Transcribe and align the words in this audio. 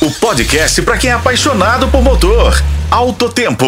o 0.00 0.10
podcast 0.12 0.80
para 0.82 0.96
quem 0.96 1.10
é 1.10 1.12
apaixonado 1.12 1.88
por 1.88 2.00
motor. 2.02 2.54
Alto 2.88 3.28
Tempo. 3.28 3.66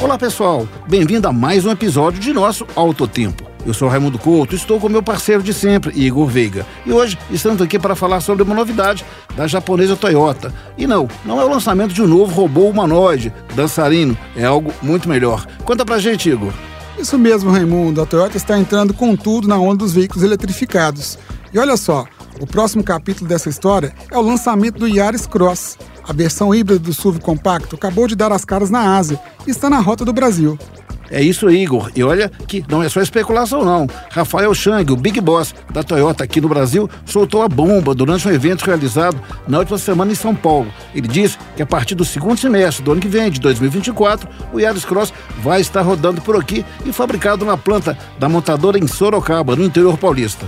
Olá 0.00 0.16
pessoal, 0.16 0.68
bem-vindo 0.86 1.26
a 1.26 1.32
mais 1.32 1.66
um 1.66 1.72
episódio 1.72 2.20
de 2.20 2.32
nosso 2.32 2.64
Alto 2.76 3.08
Tempo. 3.08 3.50
Eu 3.68 3.74
sou 3.74 3.86
Raimundo 3.86 4.18
Couto, 4.18 4.54
estou 4.54 4.80
com 4.80 4.88
meu 4.88 5.02
parceiro 5.02 5.42
de 5.42 5.52
sempre, 5.52 5.92
Igor 5.94 6.26
Veiga. 6.26 6.64
E 6.86 6.90
hoje 6.90 7.18
estamos 7.30 7.60
aqui 7.60 7.78
para 7.78 7.94
falar 7.94 8.22
sobre 8.22 8.42
uma 8.42 8.54
novidade 8.54 9.04
da 9.36 9.46
japonesa 9.46 9.94
Toyota. 9.94 10.54
E 10.78 10.86
não, 10.86 11.06
não 11.22 11.38
é 11.38 11.44
o 11.44 11.50
lançamento 11.50 11.92
de 11.92 12.00
um 12.00 12.06
novo 12.06 12.32
robô 12.32 12.62
humanoide, 12.62 13.30
dançarino, 13.54 14.16
é 14.34 14.46
algo 14.46 14.72
muito 14.80 15.06
melhor. 15.06 15.46
Conta 15.66 15.84
pra 15.84 15.98
gente, 15.98 16.30
Igor. 16.30 16.50
Isso 16.98 17.18
mesmo, 17.18 17.50
Raimundo. 17.50 18.00
A 18.00 18.06
Toyota 18.06 18.38
está 18.38 18.58
entrando 18.58 18.94
com 18.94 19.14
tudo 19.14 19.46
na 19.46 19.58
onda 19.58 19.76
dos 19.76 19.92
veículos 19.92 20.24
eletrificados. 20.24 21.18
E 21.52 21.58
olha 21.58 21.76
só, 21.76 22.06
o 22.40 22.46
próximo 22.46 22.82
capítulo 22.82 23.28
dessa 23.28 23.50
história 23.50 23.92
é 24.10 24.16
o 24.16 24.22
lançamento 24.22 24.78
do 24.78 24.88
Yaris 24.88 25.26
Cross. 25.26 25.76
A 26.08 26.14
versão 26.14 26.54
híbrida 26.54 26.78
do 26.78 26.94
SUV 26.94 27.20
compacto 27.20 27.76
acabou 27.76 28.08
de 28.08 28.16
dar 28.16 28.32
as 28.32 28.46
caras 28.46 28.70
na 28.70 28.96
Ásia 28.96 29.20
e 29.46 29.50
está 29.50 29.68
na 29.68 29.78
rota 29.78 30.06
do 30.06 30.12
Brasil. 30.14 30.58
É 31.10 31.22
isso, 31.22 31.50
Igor. 31.50 31.90
E 31.94 32.02
olha 32.02 32.30
que 32.46 32.64
não 32.68 32.82
é 32.82 32.88
só 32.88 33.00
especulação, 33.00 33.64
não. 33.64 33.86
Rafael 34.10 34.52
Chang, 34.54 34.92
o 34.92 34.96
Big 34.96 35.20
Boss 35.20 35.54
da 35.72 35.82
Toyota 35.82 36.24
aqui 36.24 36.40
no 36.40 36.48
Brasil, 36.48 36.88
soltou 37.06 37.42
a 37.42 37.48
bomba 37.48 37.94
durante 37.94 38.28
um 38.28 38.32
evento 38.32 38.64
realizado 38.64 39.18
na 39.46 39.58
última 39.58 39.78
semana 39.78 40.12
em 40.12 40.14
São 40.14 40.34
Paulo. 40.34 40.70
Ele 40.94 41.08
disse 41.08 41.38
que 41.56 41.62
a 41.62 41.66
partir 41.66 41.94
do 41.94 42.04
segundo 42.04 42.38
semestre 42.38 42.84
do 42.84 42.92
ano 42.92 43.00
que 43.00 43.08
vem, 43.08 43.30
de 43.30 43.40
2024, 43.40 44.28
o 44.52 44.60
Yaris 44.60 44.84
Cross 44.84 45.12
vai 45.42 45.60
estar 45.60 45.82
rodando 45.82 46.20
por 46.20 46.36
aqui 46.36 46.64
e 46.84 46.92
fabricado 46.92 47.44
na 47.44 47.56
planta 47.56 47.96
da 48.18 48.28
montadora 48.28 48.78
em 48.78 48.86
Sorocaba, 48.86 49.56
no 49.56 49.64
interior 49.64 49.96
paulista. 49.96 50.46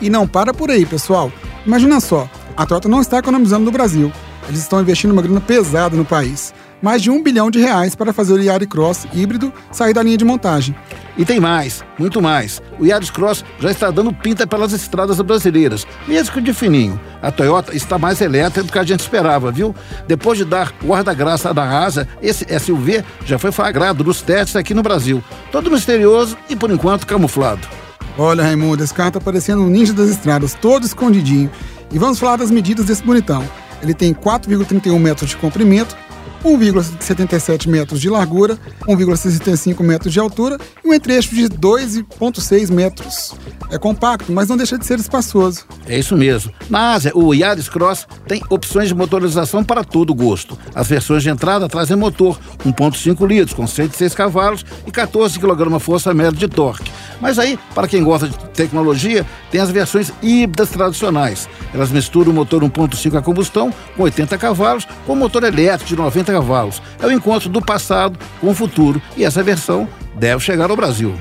E 0.00 0.10
não 0.10 0.26
para 0.26 0.52
por 0.52 0.70
aí, 0.70 0.84
pessoal. 0.84 1.30
Imagina 1.64 2.00
só, 2.00 2.28
a 2.56 2.66
Toyota 2.66 2.88
não 2.88 3.00
está 3.00 3.18
economizando 3.18 3.64
no 3.64 3.70
Brasil. 3.70 4.12
Eles 4.48 4.60
estão 4.60 4.80
investindo 4.80 5.12
uma 5.12 5.22
grana 5.22 5.40
pesada 5.40 5.96
no 5.96 6.04
país. 6.04 6.52
Mais 6.82 7.00
de 7.00 7.10
um 7.10 7.22
bilhão 7.22 7.50
de 7.50 7.60
reais 7.60 7.94
para 7.94 8.12
fazer 8.12 8.32
o 8.32 8.42
Yaris 8.42 8.68
Cross 8.68 9.06
híbrido 9.14 9.52
sair 9.70 9.94
da 9.94 10.02
linha 10.02 10.16
de 10.16 10.24
montagem. 10.24 10.74
E 11.16 11.24
tem 11.24 11.38
mais, 11.38 11.84
muito 11.98 12.20
mais. 12.20 12.60
O 12.78 12.84
Yaris 12.84 13.10
Cross 13.10 13.44
já 13.60 13.70
está 13.70 13.90
dando 13.90 14.12
pinta 14.12 14.46
pelas 14.46 14.72
estradas 14.72 15.20
brasileiras, 15.20 15.86
mesmo 16.08 16.34
que 16.34 16.40
de 16.40 16.52
fininho. 16.52 17.00
A 17.22 17.30
Toyota 17.30 17.76
está 17.76 17.98
mais 17.98 18.20
elétrica 18.20 18.64
do 18.64 18.72
que 18.72 18.78
a 18.78 18.84
gente 18.84 19.00
esperava, 19.00 19.52
viu? 19.52 19.74
Depois 20.08 20.38
de 20.38 20.44
dar 20.44 20.74
guarda-graça 20.84 21.54
da 21.54 21.62
Asa, 21.62 22.08
esse 22.20 22.44
SUV 22.58 23.04
já 23.24 23.38
foi 23.38 23.52
flagrado 23.52 24.02
nos 24.02 24.20
testes 24.20 24.56
aqui 24.56 24.74
no 24.74 24.82
Brasil. 24.82 25.22
Todo 25.52 25.70
misterioso 25.70 26.36
e, 26.48 26.56
por 26.56 26.70
enquanto, 26.70 27.06
camuflado. 27.06 27.68
Olha, 28.18 28.42
Raimundo, 28.42 28.82
esse 28.82 28.92
carro 28.92 29.12
tá 29.12 29.20
parecendo 29.20 29.62
um 29.62 29.68
ninja 29.68 29.92
das 29.92 30.10
estradas, 30.10 30.54
todo 30.54 30.84
escondidinho. 30.84 31.50
E 31.92 31.98
vamos 31.98 32.18
falar 32.18 32.36
das 32.36 32.50
medidas 32.50 32.86
desse 32.86 33.02
bonitão. 33.02 33.46
Ele 33.82 33.94
tem 33.94 34.14
4,31 34.14 34.98
metros 34.98 35.30
de 35.30 35.36
comprimento, 35.36 35.96
1,77 36.44 37.68
metros 37.68 38.00
de 38.00 38.08
largura, 38.08 38.58
1,65 38.86 39.82
metros 39.82 40.12
de 40.12 40.20
altura 40.20 40.58
e 40.84 40.88
um 40.88 40.94
entre-eixo 40.94 41.34
de 41.34 41.48
2,6 41.48 42.70
metros. 42.70 43.34
É 43.70 43.78
compacto, 43.78 44.32
mas 44.32 44.48
não 44.48 44.56
deixa 44.56 44.78
de 44.78 44.84
ser 44.84 44.98
espaçoso. 44.98 45.64
É 45.86 45.98
isso 45.98 46.16
mesmo. 46.16 46.52
Na 46.68 46.92
Ásia, 46.92 47.12
o 47.14 47.32
Yaris 47.32 47.68
Cross 47.68 48.06
tem 48.26 48.42
opções 48.50 48.88
de 48.88 48.94
motorização 48.94 49.64
para 49.64 49.84
todo 49.84 50.14
gosto. 50.14 50.58
As 50.74 50.88
versões 50.88 51.22
de 51.22 51.30
entrada 51.30 51.68
trazem 51.68 51.96
motor 51.96 52.38
1.5 52.66 53.26
litros 53.26 53.54
com 53.54 53.66
106 53.66 54.14
cavalos 54.14 54.64
e 54.86 54.90
14 54.90 55.38
kgfm 55.38 56.12
média 56.14 56.32
de 56.32 56.48
torque. 56.48 56.90
Mas 57.20 57.38
aí, 57.38 57.58
para 57.74 57.86
quem 57.86 58.02
gosta 58.02 58.28
de 58.28 58.36
tecnologia, 58.52 59.26
tem 59.50 59.60
as 59.60 59.70
versões 59.70 60.12
híbridas 60.22 60.70
tradicionais. 60.70 61.48
Elas 61.72 61.90
misturam 61.90 62.32
o 62.32 62.34
motor 62.34 62.62
1.5 62.62 63.18
a 63.18 63.22
combustão 63.22 63.72
com 63.96 64.02
80 64.02 64.36
cavalos 64.38 64.86
com 65.06 65.16
motor 65.16 65.44
elétrico 65.44 65.88
de 65.88 65.96
90 65.96 66.32
cavalos. 66.32 66.82
É 67.00 67.06
o 67.06 67.12
encontro 67.12 67.48
do 67.48 67.60
passado 67.60 68.18
com 68.40 68.50
o 68.50 68.54
futuro 68.54 69.00
e 69.16 69.24
essa 69.24 69.42
versão 69.42 69.88
deve 70.14 70.42
chegar 70.42 70.70
ao 70.70 70.76
Brasil. 70.76 71.14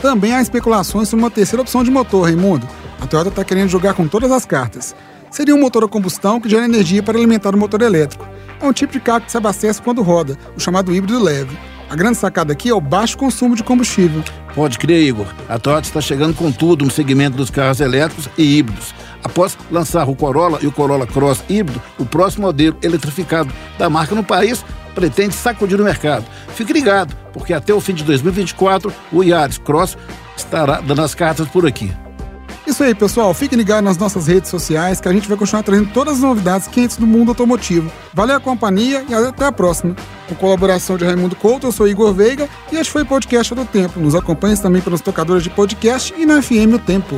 Também 0.00 0.34
há 0.34 0.40
especulações 0.40 1.08
sobre 1.08 1.24
uma 1.24 1.30
terceira 1.30 1.62
opção 1.62 1.84
de 1.84 1.90
motor, 1.90 2.24
Raimundo. 2.24 2.66
A 3.00 3.06
Toyota 3.06 3.28
está 3.28 3.44
querendo 3.44 3.68
jogar 3.68 3.94
com 3.94 4.08
todas 4.08 4.30
as 4.30 4.46
cartas. 4.46 4.94
Seria 5.30 5.54
um 5.54 5.60
motor 5.60 5.84
a 5.84 5.88
combustão 5.88 6.40
que 6.40 6.48
gera 6.48 6.64
energia 6.64 7.02
para 7.02 7.16
alimentar 7.16 7.54
o 7.54 7.58
motor 7.58 7.82
elétrico. 7.82 8.26
É 8.60 8.66
um 8.66 8.72
tipo 8.72 8.92
de 8.92 9.00
carro 9.00 9.22
que 9.22 9.30
se 9.30 9.36
abastece 9.36 9.80
quando 9.80 10.02
roda, 10.02 10.36
o 10.56 10.60
chamado 10.60 10.94
híbrido 10.94 11.22
leve. 11.22 11.56
A 11.88 11.96
grande 11.96 12.18
sacada 12.18 12.52
aqui 12.52 12.68
é 12.68 12.74
o 12.74 12.80
baixo 12.80 13.16
consumo 13.16 13.54
de 13.54 13.62
combustível. 13.62 14.22
Pode 14.60 14.78
crer, 14.78 15.00
Igor. 15.04 15.26
A 15.48 15.58
Toyota 15.58 15.86
está 15.86 16.02
chegando 16.02 16.34
com 16.34 16.52
tudo 16.52 16.84
no 16.84 16.90
segmento 16.90 17.34
dos 17.34 17.48
carros 17.48 17.80
elétricos 17.80 18.28
e 18.36 18.58
híbridos. 18.58 18.92
Após 19.24 19.56
lançar 19.70 20.06
o 20.06 20.14
Corolla 20.14 20.58
e 20.60 20.66
o 20.66 20.70
Corolla 20.70 21.06
Cross 21.06 21.42
híbrido, 21.48 21.80
o 21.98 22.04
próximo 22.04 22.46
modelo 22.46 22.76
eletrificado 22.82 23.50
da 23.78 23.88
marca 23.88 24.14
no 24.14 24.22
país 24.22 24.62
pretende 24.94 25.34
sacudir 25.34 25.80
o 25.80 25.84
mercado. 25.84 26.26
Fique 26.48 26.74
ligado, 26.74 27.16
porque 27.32 27.54
até 27.54 27.72
o 27.72 27.80
fim 27.80 27.94
de 27.94 28.04
2024 28.04 28.92
o 29.10 29.22
Yaris 29.22 29.56
Cross 29.56 29.96
estará 30.36 30.82
dando 30.82 31.00
as 31.00 31.14
cartas 31.14 31.48
por 31.48 31.66
aqui. 31.66 31.90
Isso 32.70 32.84
aí, 32.84 32.94
pessoal. 32.94 33.34
Fiquem 33.34 33.58
ligados 33.58 33.82
nas 33.82 33.98
nossas 33.98 34.28
redes 34.28 34.48
sociais 34.48 35.00
que 35.00 35.08
a 35.08 35.12
gente 35.12 35.28
vai 35.28 35.36
continuar 35.36 35.64
trazendo 35.64 35.92
todas 35.92 36.14
as 36.14 36.20
novidades 36.20 36.68
quentes 36.68 36.96
do 36.96 37.04
mundo 37.04 37.30
automotivo. 37.30 37.90
Valeu 38.14 38.36
a 38.36 38.40
companhia 38.40 39.04
e 39.08 39.12
até 39.12 39.44
a 39.44 39.50
próxima. 39.50 39.96
Com 40.28 40.36
colaboração 40.36 40.96
de 40.96 41.04
Raimundo 41.04 41.34
Couto, 41.34 41.66
eu 41.66 41.72
sou 41.72 41.88
Igor 41.88 42.14
Veiga 42.14 42.48
e 42.70 42.76
este 42.76 42.92
foi 42.92 43.02
o 43.02 43.06
podcast 43.06 43.52
do 43.56 43.64
Tempo. 43.64 43.98
Nos 43.98 44.14
acompanhe 44.14 44.56
também 44.56 44.80
pelos 44.80 45.00
tocadores 45.00 45.42
de 45.42 45.50
podcast 45.50 46.14
e 46.16 46.24
na 46.24 46.40
FM 46.40 46.74
O 46.74 46.78
Tempo. 46.78 47.16